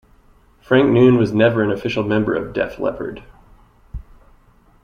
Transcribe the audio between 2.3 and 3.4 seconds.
of Def Leppard.